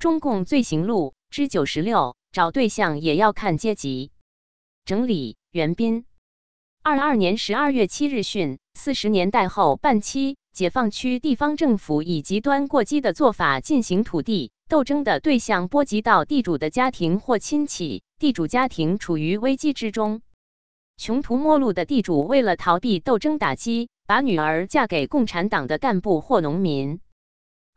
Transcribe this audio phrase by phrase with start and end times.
[0.00, 4.12] 中共罪行录之九十六，找对象也要看阶级。
[4.86, 6.06] 整理：袁斌。
[6.82, 20.22] 二二年十二月七日讯，四十年代后半期，解放区地方政府以极端过激的做法进行土地斗争的对象，波及到地主的家庭或亲戚，地主家庭处于危机之中。
[20.96, 27.00] 穷途末路的地主为了逃避斗争打击，把女儿嫁给共产党的干部或农民。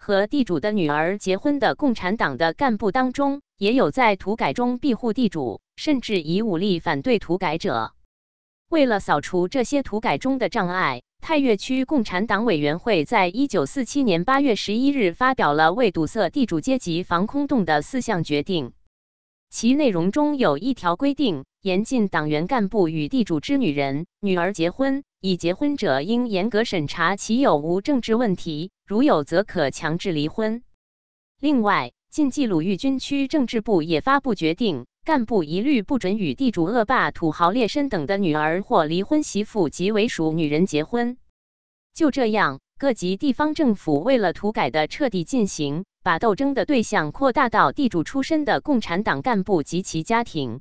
[0.04, 7.94] 和地主的女儿结婚的共产党的干部当中，也有在土改中庇护地主，甚至以武力反对土改者。
[8.67, 18.73] 为了扫除这些土改中的障碍，太岳区共产党委员会在一九四七年八月十一日发表了为堵塞地主阶级防空洞的四项决定。
[19.49, 30.64] 其内容中有一条规定，严禁党员干部与地主之女人、女儿结婚，已结婚者应严格审查其有无政治问题，如有则可强制离婚。
[31.40, 41.17] 另外，晋冀鲁豫军区政治部也发布决定，干部一律不准与地主、恶霸、土豪劣绅等的女儿或离婚媳妇及为属女人结婚。
[41.94, 45.86] 就这样，各级地方政府为了土改的彻底进行。
[46.03, 50.59] 把斗争的对象扩大到地主出身的共产党干部及其家庭。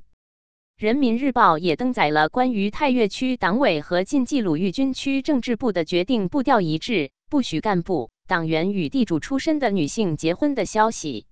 [0.77, 11.25] 人民日报也登载了关于太岳区党委和晋冀鲁豫军区政治部的决定步调一致，不许干部、党员与地主出身的女性结婚的消息。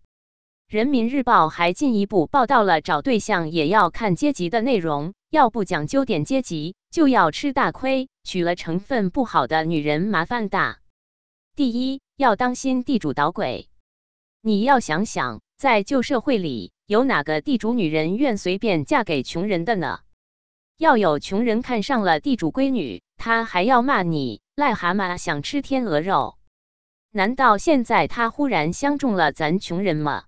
[0.67, 10.79] 人民日报还进一步报道了找对象也要看阶级的内容，要不讲究点阶级，就要吃大亏，娶了成分不好的女人麻烦大。
[11.55, 13.67] 第一，要当心地主捣鬼。
[14.41, 19.99] 你要想想，在旧社会里，有哪个地主女人愿随便嫁给穷人的呢？
[20.81, 26.39] 要有穷人看上了地主闺女，他还要骂你癞蛤蟆想吃天鹅肉。
[27.11, 30.23] 难道现在他忽然相中了咱穷人吗？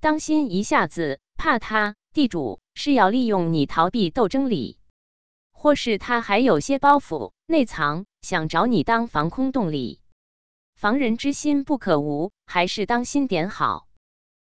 [0.00, 4.80] 当心一下子，怕他地主是要利用你逃避斗争里，
[5.52, 10.00] 或是他还有些包袱内藏，想找你当防空洞里。
[10.74, 13.86] 防人之心不可无，还是当心点好。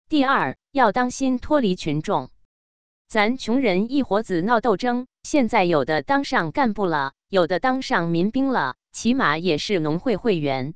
[0.07, 2.29] 第二，要当心脱离群众。
[3.07, 10.73] 咱穷人一伙子闹斗争，现在有的当上干部了，有的当上民兵了，起码也是农会会员。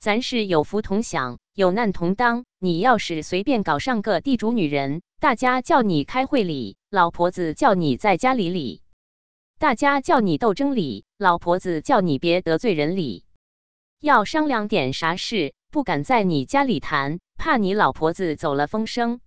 [0.00, 2.44] 咱是有福同享，有难同当。
[2.58, 8.82] 你要是随便搞上个地主女人，大家叫你开会里，老婆子叫你在家里里；
[9.58, 13.24] 大家叫你斗争里，老婆子叫你别得罪人里。
[14.00, 19.20] 要商量点啥事，不敢在你家里谈，怕你老婆子走了风声；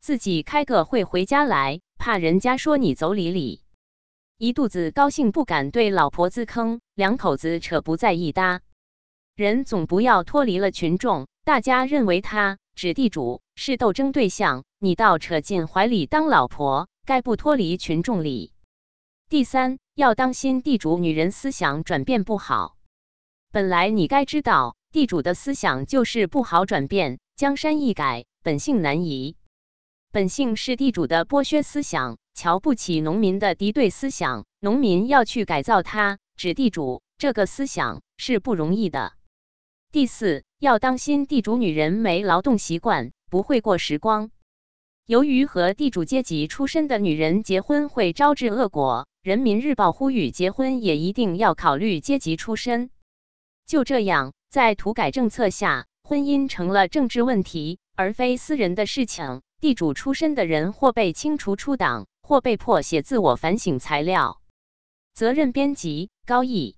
[0.00, 3.62] 自己开个会回家来，怕人家说你走里里。
[4.38, 8.60] 一肚子高兴，不敢对老婆子吭，两口子扯不在一搭。
[9.34, 18.52] 人总不要脱离了群众，大家认为他指地主是斗争对象，你倒扯进怀里当老婆，该不脱离群众里。
[19.28, 22.76] 第三，要当心地主女人思想转变不好。
[23.50, 29.36] 本来你该知道，地主的思想就是不好转变，江山易改，本性难移。
[30.10, 39.12] 本性是地主的剥削思想，瞧不起农民的敌对思想，农民要去改造他，指地主这个思想是不容易的。
[39.92, 44.30] 第四，要当心地主女人没劳动习惯，不会过时光。
[45.04, 52.88] 由于和地主阶级出身的女人结婚会招致恶果，人民日报呼吁结婚也一定要考虑阶级出身。
[53.66, 59.42] 就这样，在土改政策下，婚姻成了政治问题，而非私人的事情。
[59.60, 64.40] 地主出身的人或被清除出党，或被迫写自我反省材料。
[65.14, 66.77] 责任编辑：高毅。